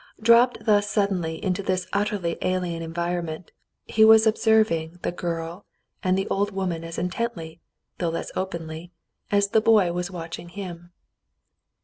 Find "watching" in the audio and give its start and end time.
10.09-10.49